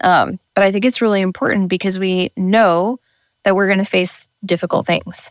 [0.03, 2.99] Um, but I think it's really important because we know
[3.43, 5.29] that we're going to face difficult things.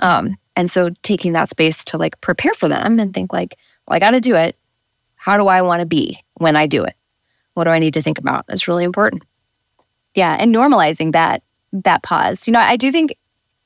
[0.00, 3.96] Um, and so taking that space to like prepare for them and think like, well,
[3.96, 4.56] I got to do it.
[5.16, 6.94] How do I want to be when I do it?
[7.54, 8.44] What do I need to think about?
[8.48, 9.24] It's really important.
[10.14, 11.42] Yeah, and normalizing that
[11.72, 12.46] that pause.
[12.46, 13.16] You know, I do think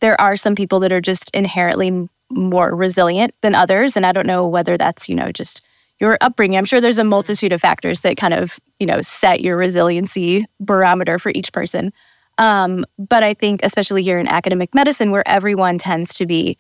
[0.01, 4.27] there are some people that are just inherently more resilient than others, and I don't
[4.27, 5.65] know whether that's you know just
[5.99, 6.59] your upbringing.
[6.59, 10.47] I'm sure there's a multitude of factors that kind of you know set your resiliency
[10.61, 11.93] barometer for each person.
[12.39, 16.59] Um, but I think, especially here in academic medicine, where everyone tends to be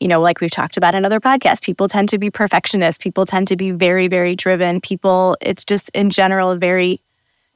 [0.00, 3.02] you know, like we've talked about in other podcasts, people tend to be perfectionists.
[3.02, 4.80] People tend to be very, very driven.
[4.80, 7.00] People, it's just in general a very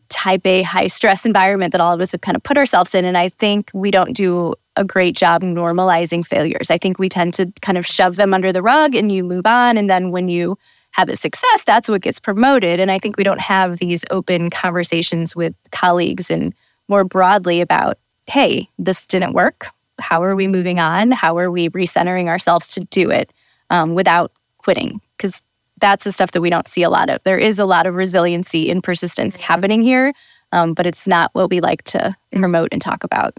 [0.09, 3.05] type A high stress environment that all of us have kind of put ourselves in.
[3.05, 6.71] And I think we don't do a great job normalizing failures.
[6.71, 9.47] I think we tend to kind of shove them under the rug and you move
[9.47, 9.77] on.
[9.77, 10.59] And then when you
[10.93, 12.81] have a success, that's what gets promoted.
[12.81, 16.53] And I think we don't have these open conversations with colleagues and
[16.89, 19.69] more broadly about, hey, this didn't work
[20.01, 21.11] how are we moving on?
[21.13, 23.33] How are we recentering ourselves to do it
[23.71, 25.01] um, without quitting?
[25.17, 25.43] Because
[25.81, 27.23] that's the stuff that we don't see a lot of.
[27.25, 29.45] There is a lot of resiliency and persistence mm-hmm.
[29.45, 30.13] happening here,
[30.53, 33.37] um, but it's not what we like to promote and talk about.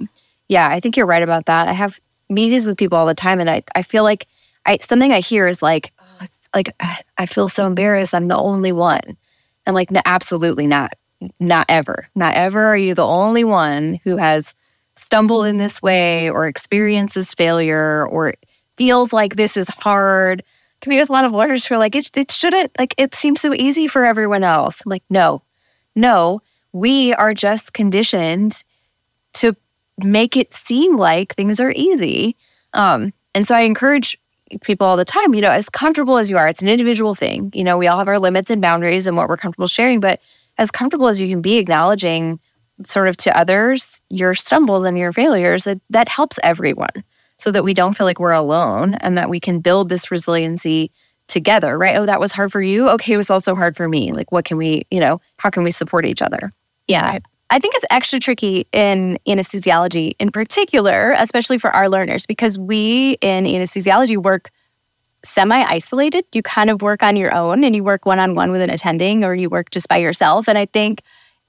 [0.48, 1.68] Yeah, I think you're right about that.
[1.68, 4.28] I have meetings with people all the time, and I, I feel like
[4.66, 6.74] I something I hear is like, oh, it's like
[7.18, 8.14] I feel so embarrassed.
[8.14, 9.18] I'm the only one.
[9.66, 10.94] I'm like, no, absolutely not.
[11.40, 12.08] Not ever.
[12.16, 14.56] Not ever are you the only one who has
[15.02, 18.36] stumble in this way or experiences failure or
[18.78, 20.44] feels like this is hard.
[20.82, 23.14] Can be with a lot of learners who are like, it, it shouldn't, like, it
[23.14, 24.82] seems so easy for everyone else.
[24.86, 25.44] I'm like, no,
[25.96, 26.42] no,
[26.74, 28.64] we are just conditioned
[29.34, 29.56] to
[30.04, 32.36] make it seem like things are easy.
[32.74, 34.18] Um, and so I encourage
[34.62, 37.52] people all the time, you know, as comfortable as you are, it's an individual thing.
[37.54, 40.20] You know, we all have our limits and boundaries and what we're comfortable sharing, but
[40.58, 42.40] as comfortable as you can be acknowledging
[42.86, 47.04] sort of to others your stumbles and your failures that, that helps everyone
[47.38, 50.92] so that we don't feel like we're alone and that we can build this resiliency
[51.28, 51.96] together right?
[51.96, 52.90] Oh that was hard for you?
[52.90, 54.12] Okay it was also hard for me.
[54.12, 56.52] Like what can we you know how can we support each other?
[56.88, 57.20] Yeah.
[57.50, 63.18] I think it's extra tricky in anesthesiology in particular, especially for our learners, because we
[63.22, 64.52] in anesthesiology work
[65.24, 66.26] semi isolated.
[66.34, 68.70] You kind of work on your own and you work one on one with an
[68.70, 70.48] attending or you work just by yourself.
[70.48, 71.02] And I think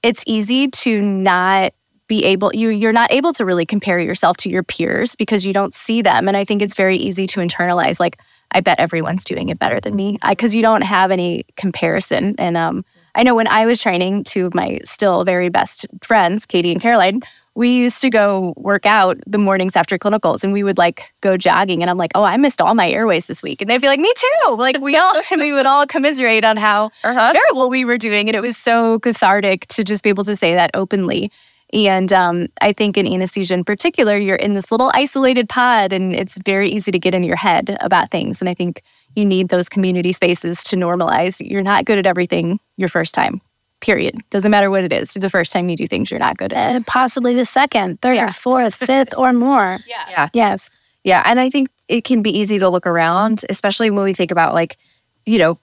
[0.03, 1.73] it's easy to not
[2.07, 5.53] be able you you're not able to really compare yourself to your peers because you
[5.53, 6.27] don't see them.
[6.27, 8.19] And i think it's very easy to internalize like
[8.51, 10.19] i bet everyone's doing it better than me.
[10.27, 12.35] Because you don't have any comparison.
[12.37, 12.85] And um,
[13.15, 16.81] i know when i was training two of my still very best friends katie and
[16.81, 17.21] caroline
[17.55, 21.37] we used to go work out the mornings after clinicals and we would like go
[21.37, 23.61] jogging and i'm like oh i missed all my airways this week.
[23.61, 24.55] And they'd be like me too.
[24.55, 27.33] Like we all and we would all commiserate on how uh-huh.
[27.33, 30.55] terrible we were doing and it was so cathartic to just be able to say
[30.55, 31.31] that openly.
[31.73, 36.15] And um, i think in anesthesia in particular you're in this little isolated pod and
[36.15, 38.83] it's very easy to get in your head about things and i think
[39.15, 41.39] you need those community spaces to normalize.
[41.39, 43.41] You're not good at everything your first time
[43.83, 44.17] period.
[44.29, 45.13] Doesn't matter what it is.
[45.13, 46.75] The first time you do things you're not good at.
[46.75, 48.31] And possibly the second, third, yeah.
[48.31, 49.77] fourth, fifth, or more.
[49.87, 50.05] Yeah.
[50.09, 50.29] yeah.
[50.33, 50.69] Yes.
[51.03, 51.21] Yeah.
[51.25, 54.53] And I think it can be easy to look around, especially when we think about
[54.53, 54.77] like,
[55.25, 55.59] you know,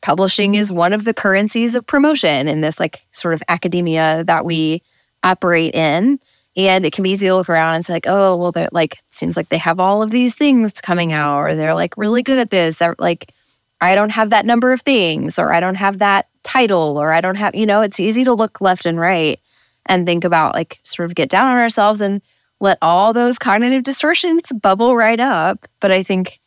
[0.00, 4.44] publishing is one of the currencies of promotion in this like sort of academia that
[4.44, 4.82] we
[5.24, 6.20] operate in.
[6.56, 8.98] And it can be easy to look around and say, like, oh, well, they're like,
[9.10, 12.38] seems like they have all of these things coming out, or they're like really good
[12.38, 12.78] at this.
[12.78, 13.32] They're like,
[13.80, 17.20] I don't have that number of things, or I don't have that title, or I
[17.20, 19.40] don't have, you know, it's easy to look left and right
[19.86, 22.20] and think about like sort of get down on ourselves and
[22.60, 25.66] let all those cognitive distortions bubble right up.
[25.80, 26.40] But I think,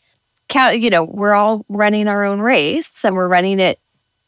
[0.54, 3.80] you know, we're all running our own race and we're running it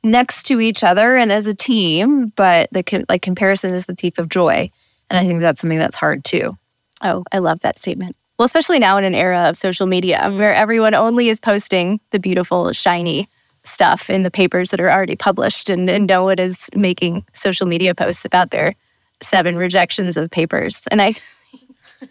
[0.04, 4.18] next to each other and as a team, but the like comparison is the thief
[4.18, 4.70] of joy.
[5.10, 6.58] And I think that's something that's hard too.
[7.04, 8.16] Oh, I love that statement.
[8.38, 12.20] Well, especially now in an era of social media where everyone only is posting the
[12.20, 13.30] beautiful, shiny
[13.66, 17.66] stuff in the papers that are already published, and, and no one is making social
[17.66, 18.76] media posts about their
[19.22, 20.84] seven rejections of papers.
[20.92, 21.14] And I,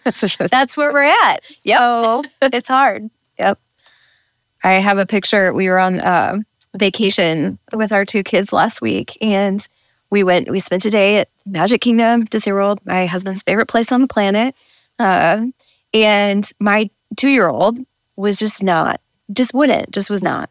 [0.50, 1.38] that's where we're at.
[1.64, 1.78] Yep.
[1.78, 3.10] So it's hard.
[3.38, 3.58] Yep.
[4.62, 5.52] I have a picture.
[5.52, 6.38] We were on uh,
[6.76, 9.66] vacation with our two kids last week, and
[10.10, 10.50] we went.
[10.50, 14.08] We spent a day at Magic Kingdom, Disney World, my husband's favorite place on the
[14.08, 14.54] planet.
[14.98, 15.46] Uh,
[15.92, 17.78] and my two-year-old
[18.16, 19.00] was just not,
[19.32, 20.50] just wouldn't, just was not.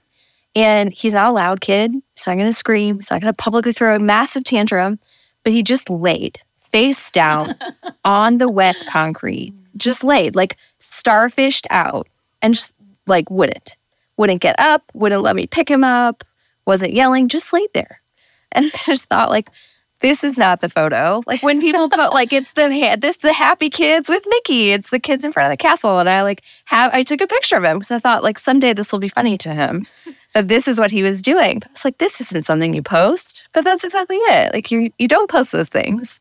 [0.56, 1.92] And he's not a loud kid.
[1.92, 2.96] He's not going to scream.
[2.96, 5.00] He's not going to publicly throw a massive tantrum.
[5.44, 7.56] But he just laid face down
[8.06, 12.08] on the wet concrete, just laid like starfished out,
[12.42, 12.74] and just
[13.08, 13.78] like wouldn't
[14.18, 16.24] wouldn't get up, wouldn't let me pick him up,
[16.66, 18.02] wasn't yelling, just laid there.
[18.52, 19.50] And I just thought, like,
[20.00, 21.24] this is not the photo.
[21.26, 24.72] Like when people put like it's the this the happy kids with Mickey.
[24.74, 27.28] It's the kids in front of the castle, and I like have I took a
[27.28, 29.88] picture of him because I thought like someday this will be funny to him.
[30.34, 31.60] That this is what he was doing.
[31.60, 34.54] But it's like this isn't something you post, but that's exactly it.
[34.54, 36.20] Like you you don't post those things.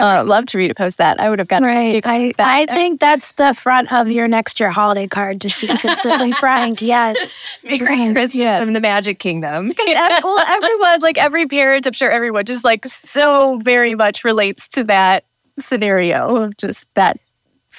[0.00, 1.20] Uh, love to read a post that.
[1.20, 2.00] I would have gotten right.
[2.06, 5.42] I, I think that's the front of your next year holiday card.
[5.42, 6.80] Just see consistently Frank.
[6.90, 7.18] Yes,
[7.62, 8.58] Merry Christmas yes.
[8.58, 9.72] from the Magic Kingdom.
[9.78, 14.84] well, everyone, like every parent, I'm sure everyone just like so very much relates to
[14.84, 15.24] that
[15.58, 17.18] scenario of just that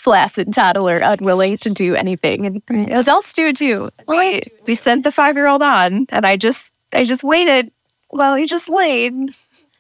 [0.02, 2.90] flaccid toddler unwilling to do anything, and right.
[2.90, 3.90] adults do it too.
[4.08, 7.72] Well, we, we sent the five year old on, and I just I just waited
[8.10, 9.14] while he just laid.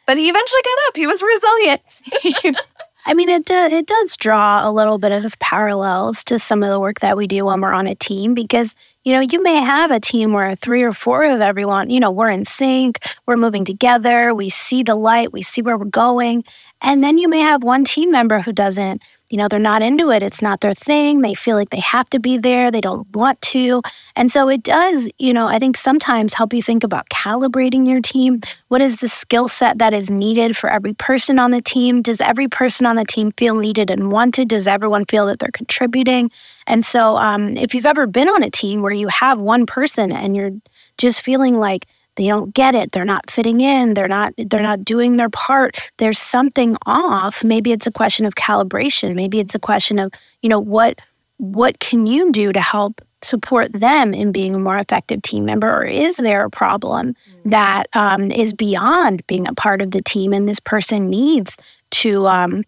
[0.05, 0.97] But he eventually got up.
[0.97, 2.57] He was resilient.
[3.05, 6.69] I mean, it do, it does draw a little bit of parallels to some of
[6.69, 9.55] the work that we do when we're on a team because you know you may
[9.55, 13.37] have a team where three or four of everyone you know we're in sync, we're
[13.37, 16.43] moving together, we see the light, we see where we're going,
[16.81, 20.11] and then you may have one team member who doesn't you know, they're not into
[20.11, 20.21] it.
[20.21, 21.21] It's not their thing.
[21.21, 22.69] They feel like they have to be there.
[22.69, 23.81] They don't want to.
[24.15, 28.01] And so it does, you know, I think sometimes help you think about calibrating your
[28.01, 28.41] team.
[28.67, 32.01] What is the skill set that is needed for every person on the team?
[32.01, 34.49] Does every person on the team feel needed and wanted?
[34.49, 36.29] Does everyone feel that they're contributing?
[36.67, 40.11] And so um, if you've ever been on a team where you have one person
[40.11, 40.51] and you're
[40.97, 42.91] just feeling like, they don't get it.
[42.91, 43.93] They're not fitting in.
[43.93, 45.77] They're not they're not doing their part.
[45.97, 47.43] There's something off.
[47.43, 49.15] Maybe it's a question of calibration.
[49.15, 50.99] Maybe it's a question of you know what
[51.37, 55.69] what can you do to help support them in being a more effective team member?
[55.69, 57.49] Or is there a problem mm-hmm.
[57.51, 61.57] that um, is beyond being a part of the team and this person needs
[61.91, 62.63] to um,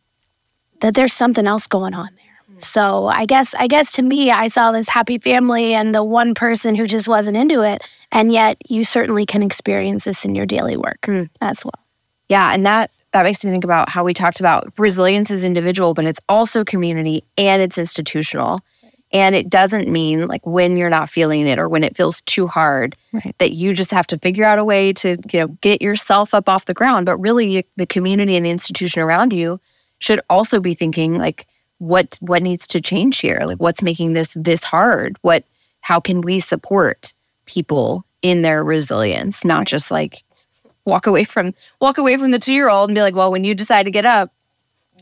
[0.81, 2.09] that there's something else going on
[2.57, 6.33] so I guess I guess to me I saw this happy family and the one
[6.33, 10.45] person who just wasn't into it and yet you certainly can experience this in your
[10.45, 11.29] daily work mm.
[11.41, 11.73] as well.
[12.29, 15.93] Yeah, and that that makes me think about how we talked about resilience is individual
[15.93, 18.61] but it's also community and it's institutional.
[19.11, 22.47] And it doesn't mean like when you're not feeling it or when it feels too
[22.47, 23.35] hard right.
[23.37, 26.49] that you just have to figure out a way to, you know, get yourself up
[26.49, 29.59] off the ground, but really the community and the institution around you
[29.99, 31.45] should also be thinking like
[31.83, 33.41] what what needs to change here?
[33.43, 35.17] Like what's making this this hard?
[35.21, 35.43] What
[35.81, 37.13] how can we support
[37.45, 40.23] people in their resilience not just like
[40.85, 43.43] walk away from walk away from the two year old and be like well when
[43.43, 44.31] you decide to get up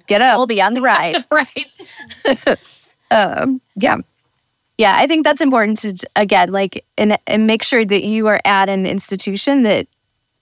[0.07, 0.37] get up.
[0.37, 1.23] We'll be on the ride.
[1.31, 1.65] Right.
[3.11, 3.97] Um, yeah.
[4.77, 8.39] Yeah i think that's important to again like and, and make sure that you are
[8.45, 9.85] at an institution that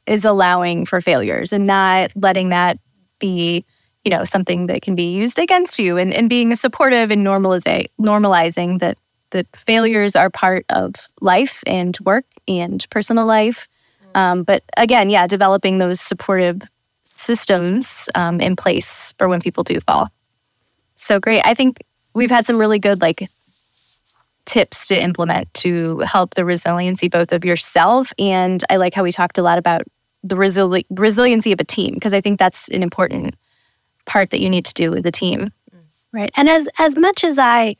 [0.06, 2.78] is allowing for failures and not letting that
[3.18, 3.66] be
[4.04, 7.88] you know something that can be used against you and, and being supportive and normalizing
[8.00, 8.98] normalizing that
[9.32, 13.68] that failures are part of life and work and personal life.
[14.16, 16.62] Um, but again yeah developing those supportive
[17.04, 20.10] systems um, in place for when people do fall.
[20.96, 21.46] So great.
[21.46, 21.80] I think
[22.14, 23.30] we've had some really good like
[24.46, 29.12] tips to implement to help the resiliency both of yourself and i like how we
[29.12, 29.84] talked a lot about
[30.24, 33.36] the resili- resiliency of a team because i think that's an important
[34.10, 35.52] part that you need to do with the team.
[35.74, 35.80] Mm.
[36.12, 36.32] Right.
[36.36, 37.78] And as as much as I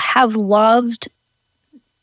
[0.00, 1.08] have loved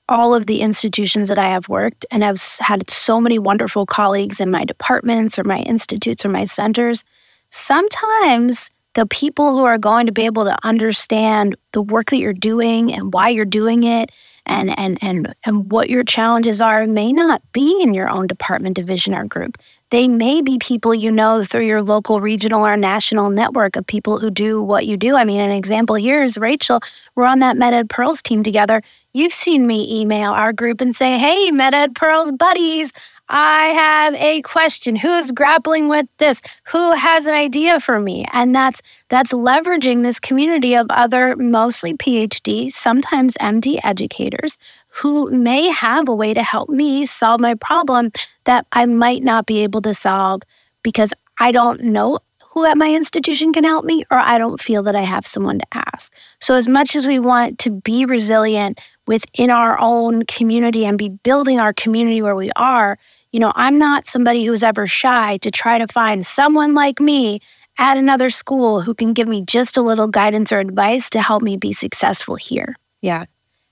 [0.07, 4.39] all of the institutions that I have worked and have had so many wonderful colleagues
[4.39, 7.03] in my departments or my institutes or my centers,
[7.49, 12.33] sometimes the people who are going to be able to understand the work that you're
[12.33, 14.11] doing and why you're doing it
[14.45, 18.75] and and and and what your challenges are may not be in your own department
[18.75, 19.57] division or group.
[19.91, 24.19] They may be people you know through your local regional or national network of people
[24.19, 25.15] who do what you do.
[25.15, 26.79] I mean an example here is rachel.
[27.15, 28.81] We're on that meded pearls team together.
[29.13, 32.91] You've seen me email our group and say hey meded pearls buddies
[33.27, 34.95] I have a question.
[34.95, 36.41] Who's grappling with this?
[36.71, 38.25] Who has an idea for me?
[38.31, 44.59] And that's that's leveraging this community of other mostly PhD, sometimes MD educators
[44.89, 48.11] who may have a way to help me solve my problem
[48.43, 50.43] that I might not be able to solve
[50.83, 52.19] because I don't know
[52.55, 55.59] who at my institution can help me or I don't feel that I have someone
[55.59, 56.13] to ask.
[56.39, 61.09] So as much as we want to be resilient within our own community and be
[61.09, 62.97] building our community where we are,
[63.35, 67.41] you know, I'm not somebody who's ever shy to try to find someone like me
[67.77, 71.43] at another school who can give me just a little guidance or advice to help
[71.43, 72.77] me be successful here.
[73.01, 73.25] Yeah.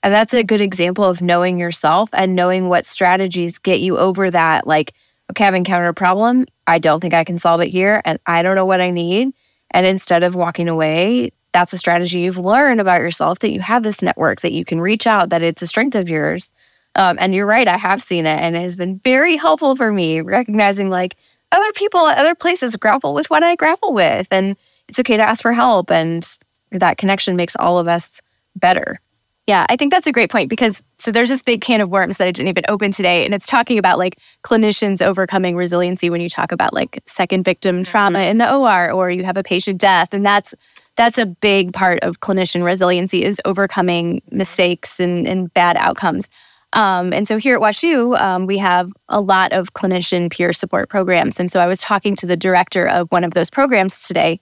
[0.03, 4.29] And that's a good example of knowing yourself and knowing what strategies get you over
[4.29, 4.67] that.
[4.67, 4.95] Like,
[5.31, 6.45] okay, I've encountered a problem.
[6.67, 8.01] I don't think I can solve it here.
[8.03, 9.31] And I don't know what I need.
[9.71, 13.83] And instead of walking away, that's a strategy you've learned about yourself that you have
[13.83, 16.51] this network that you can reach out, that it's a strength of yours.
[16.95, 19.91] Um, and you're right, I have seen it, and it has been very helpful for
[19.91, 21.15] me recognizing like
[21.51, 24.55] other people at other places grapple with what I grapple with, and
[24.87, 26.27] it's okay to ask for help, and
[26.71, 28.21] that connection makes all of us
[28.55, 28.99] better.
[29.45, 32.17] Yeah, I think that's a great point because so there's this big can of worms
[32.17, 36.21] that I didn't even open today, and it's talking about like clinicians overcoming resiliency when
[36.21, 37.91] you talk about like second victim mm-hmm.
[37.91, 40.55] trauma in the OR or you have a patient death, and that's
[40.95, 46.29] that's a big part of clinician resiliency is overcoming mistakes and, and bad outcomes.
[46.73, 50.89] Um, and so here at WashU, um, we have a lot of clinician peer support
[50.89, 51.39] programs.
[51.39, 54.39] And so I was talking to the director of one of those programs today,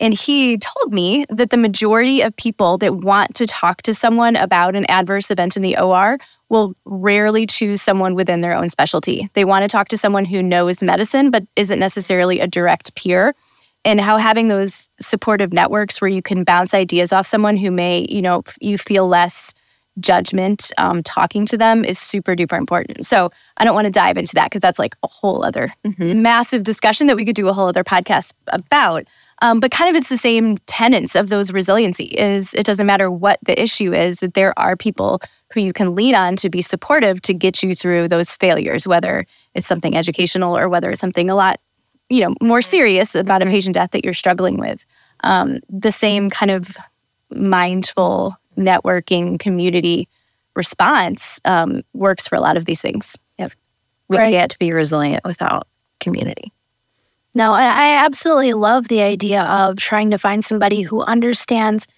[0.00, 4.34] and he told me that the majority of people that want to talk to someone
[4.34, 6.18] about an adverse event in the OR
[6.48, 9.28] will rarely choose someone within their own specialty.
[9.34, 13.34] They want to talk to someone who knows medicine, but isn't necessarily a direct peer.
[13.84, 18.06] And how having those supportive networks where you can bounce ideas off someone who may,
[18.08, 19.52] you know, you feel less
[20.00, 23.06] judgment um, talking to them is super duper important.
[23.06, 26.22] So I don't want to dive into that because that's like a whole other mm-hmm.
[26.22, 29.06] massive discussion that we could do a whole other podcast about.
[29.42, 33.10] Um, but kind of it's the same tenets of those resiliency is it doesn't matter
[33.10, 35.20] what the issue is that there are people
[35.52, 39.26] who you can lean on to be supportive to get you through those failures whether
[39.54, 41.60] it's something educational or whether it's something a lot
[42.08, 43.54] you know more serious about a mm-hmm.
[43.54, 44.86] patient death that you're struggling with
[45.24, 46.76] um, the same kind of
[47.30, 50.08] mindful networking community
[50.54, 53.16] response um, works for a lot of these things.
[53.38, 53.52] Yep.
[54.08, 54.32] We right.
[54.32, 55.66] can't be resilient without
[56.00, 56.52] community.
[57.34, 61.88] No, I absolutely love the idea of trying to find somebody who understands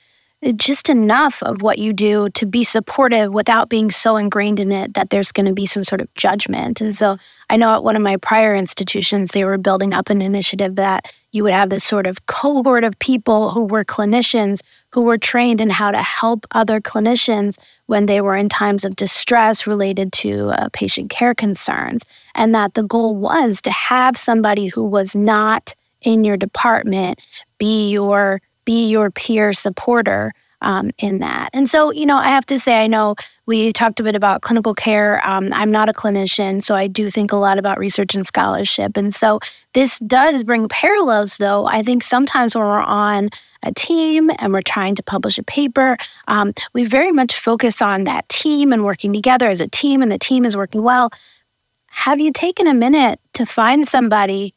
[0.56, 4.94] just enough of what you do to be supportive without being so ingrained in it
[4.94, 6.80] that there's going to be some sort of judgment.
[6.80, 7.16] And so
[7.48, 11.12] I know at one of my prior institutions, they were building up an initiative that
[11.32, 14.60] you would have this sort of cohort of people who were clinicians
[14.92, 18.96] who were trained in how to help other clinicians when they were in times of
[18.96, 22.04] distress related to uh, patient care concerns.
[22.34, 27.20] And that the goal was to have somebody who was not in your department
[27.58, 31.50] be your be your peer supporter um, in that.
[31.52, 33.14] And so, you know, I have to say, I know
[33.44, 35.20] we talked a bit about clinical care.
[35.26, 38.96] Um, I'm not a clinician, so I do think a lot about research and scholarship.
[38.96, 39.38] And so
[39.74, 41.66] this does bring parallels, though.
[41.66, 43.28] I think sometimes when we're on
[43.62, 48.04] a team and we're trying to publish a paper, um, we very much focus on
[48.04, 51.10] that team and working together as a team, and the team is working well.
[51.90, 54.54] Have you taken a minute to find somebody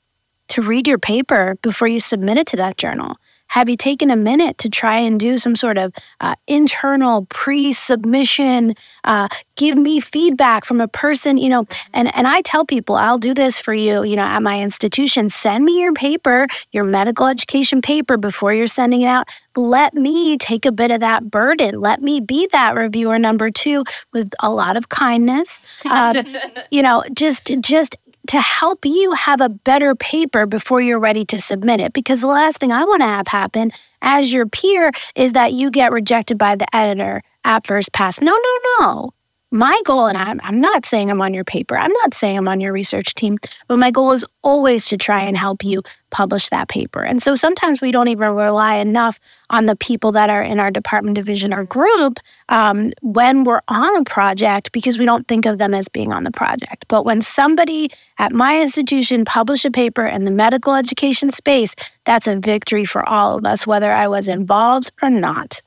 [0.50, 3.18] to read your paper before you submit it to that journal?
[3.50, 7.74] Have you taken a minute to try and do some sort of uh, internal pre
[7.74, 8.76] submission?
[9.04, 11.66] Uh, give me feedback from a person, you know.
[11.94, 15.30] And, and I tell people, I'll do this for you, you know, at my institution.
[15.30, 19.28] Send me your paper, your medical education paper before you're sending it out.
[19.56, 21.80] Let me take a bit of that burden.
[21.82, 23.84] Let me be that reviewer number two
[24.14, 25.60] with a lot of kindness.
[25.90, 26.24] Uh,
[26.70, 27.96] you know, just just
[28.30, 31.94] to help you have a better paper before you're ready to submit it.
[31.94, 33.72] Because the last thing I want to have happen
[34.04, 38.22] as your peer is that you get rejected by the editor at first pass.
[38.22, 39.14] No, no, no.
[39.52, 42.48] My goal, and I'm, I'm not saying I'm on your paper, I'm not saying I'm
[42.48, 43.38] on your research team,
[43.68, 45.82] but my goal is always to try and help you
[46.12, 47.02] publish that paper.
[47.02, 49.20] And so sometimes we don't even rely enough
[49.50, 52.20] on the people that are in our department, division, or group
[52.50, 56.24] um, when we're on a project because we don't think of them as being on
[56.24, 56.86] the project.
[56.88, 57.90] But when somebody
[58.20, 61.76] at my institution published a paper in the medical education space,
[62.06, 65.62] that's a victory for all of us, whether I was involved or not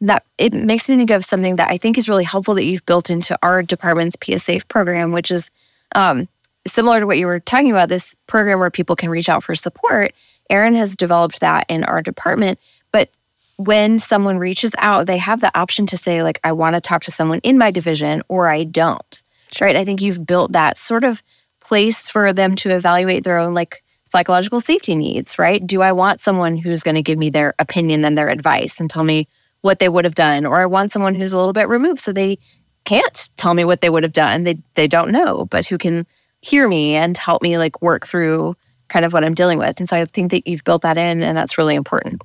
[0.00, 2.86] that it makes me think of something that I think is really helpful that you've
[2.86, 5.50] built into our department's PSAFE program, which is
[5.94, 6.28] um,
[6.66, 9.54] similar to what you were talking about this program where people can reach out for
[9.54, 10.12] support.
[10.50, 12.58] Erin has developed that in our department.
[12.92, 13.08] But
[13.56, 17.02] when someone reaches out, they have the option to say, like, I want to talk
[17.04, 19.22] to someone in my division or I don't.
[19.60, 19.76] Right.
[19.76, 21.22] I think you've built that sort of
[21.60, 25.64] place for them to evaluate their own like psychological safety needs, right?
[25.64, 28.90] Do I want someone who's going to give me their opinion and their advice and
[28.90, 29.28] tell me
[29.64, 32.12] what they would have done, or I want someone who's a little bit removed so
[32.12, 32.38] they
[32.84, 34.44] can't tell me what they would have done.
[34.44, 36.06] They they don't know, but who can
[36.42, 38.54] hear me and help me like work through
[38.88, 39.78] kind of what I'm dealing with.
[39.78, 42.20] And so I think that you've built that in and that's really important.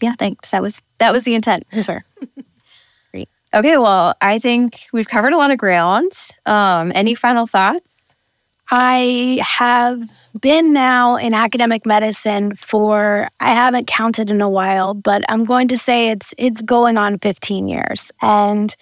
[0.00, 0.50] Yeah, thanks.
[0.50, 1.66] That was that was the intent.
[1.82, 2.06] Sure.
[3.10, 3.28] Great.
[3.52, 6.12] Okay, well, I think we've covered a lot of ground.
[6.46, 8.01] Um, any final thoughts?
[8.74, 10.00] I have
[10.40, 15.68] been now in academic medicine for I haven't counted in a while, but I'm going
[15.68, 18.10] to say it's it's going on 15 years.
[18.22, 18.74] And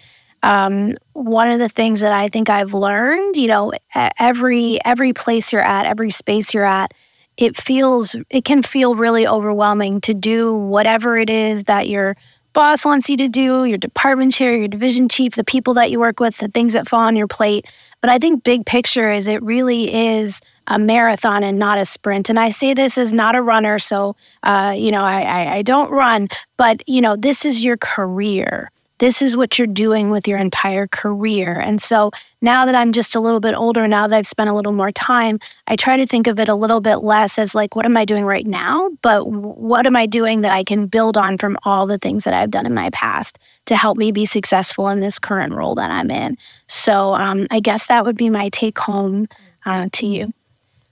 [0.44, 3.72] um, one of the things that I think I've learned, you know,
[4.20, 6.94] every every place you're at, every space you're at,
[7.36, 12.16] it feels it can feel really overwhelming to do whatever it is that your
[12.52, 16.00] boss wants you to do, your department chair, your division chief, the people that you
[16.00, 17.66] work with, the things that fall on your plate.
[18.00, 22.30] But I think big picture is it really is a marathon and not a sprint.
[22.30, 25.62] And I say this as not a runner, so uh, you know I, I, I
[25.62, 28.70] don't run, but you know this is your career.
[29.00, 31.58] This is what you're doing with your entire career.
[31.58, 32.10] And so
[32.42, 34.90] now that I'm just a little bit older, now that I've spent a little more
[34.90, 37.96] time, I try to think of it a little bit less as like, what am
[37.96, 38.90] I doing right now?
[39.00, 42.34] But what am I doing that I can build on from all the things that
[42.34, 45.90] I've done in my past to help me be successful in this current role that
[45.90, 46.36] I'm in?
[46.68, 49.28] So um, I guess that would be my take home
[49.64, 50.34] uh, to you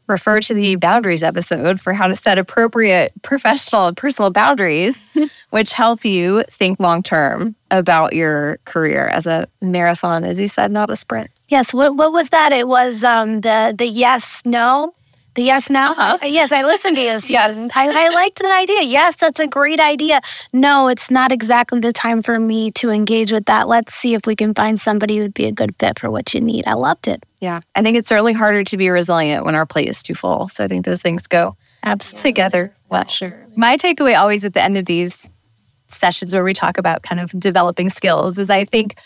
[0.09, 5.01] refer to the boundaries episode for how to set appropriate professional and personal boundaries,
[5.51, 10.73] which help you think long term about your career as a marathon, as you said,
[10.73, 11.31] not a sprint.
[11.49, 11.73] Yes.
[11.73, 12.53] What, what was that?
[12.53, 14.93] It was um, the the yes no
[15.39, 15.93] the yes now?
[15.93, 16.18] Uh-huh.
[16.20, 17.18] Uh, yes, I listened to you.
[17.28, 17.70] yes.
[17.76, 18.82] I, I liked the idea.
[18.82, 20.20] Yes, that's a great idea.
[20.53, 23.68] No, it's not exactly the time for me to engage with that.
[23.68, 26.34] Let's see if we can find somebody who would be a good fit for what
[26.34, 26.66] you need.
[26.66, 27.24] I loved it.
[27.41, 27.61] Yeah.
[27.76, 30.49] I think it's certainly harder to be resilient when our plate is too full.
[30.49, 32.74] So I think those things go absolutely together.
[32.89, 33.47] Well, sure.
[33.57, 35.30] My takeaway always at the end of these
[35.86, 38.97] sessions where we talk about kind of developing skills is I think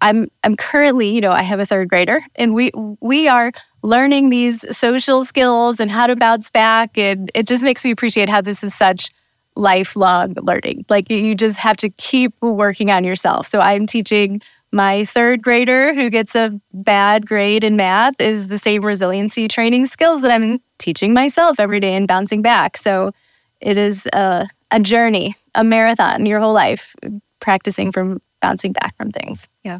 [0.00, 3.52] I'm I'm currently, you know, I have a third grader and we we are
[3.86, 6.98] learning these social skills and how to bounce back.
[6.98, 9.10] And it just makes me appreciate how this is such
[9.54, 10.84] lifelong learning.
[10.88, 13.46] Like you just have to keep working on yourself.
[13.46, 18.58] So I'm teaching my third grader who gets a bad grade in math is the
[18.58, 22.76] same resiliency training skills that I'm teaching myself every day and bouncing back.
[22.76, 23.12] So
[23.60, 26.96] it is a, a journey, a marathon your whole life,
[27.38, 29.48] practicing from bouncing back from things.
[29.62, 29.78] Yeah.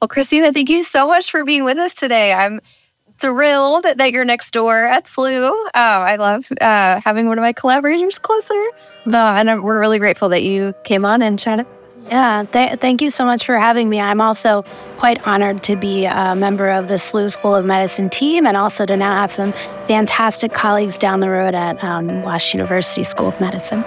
[0.00, 2.32] Well, Kristina, thank you so much for being with us today.
[2.32, 2.60] I'm
[3.22, 5.48] thrilled that you're next door at SLU.
[5.48, 8.60] Oh, I love uh, having one of my collaborators closer.
[9.06, 11.66] Uh, and we're really grateful that you came on and chatted.
[12.08, 14.00] Yeah, th- thank you so much for having me.
[14.00, 14.64] I'm also
[14.98, 18.84] quite honored to be a member of the SLU School of Medicine team and also
[18.86, 19.52] to now have some
[19.86, 23.84] fantastic colleagues down the road at um, Wash University School of Medicine.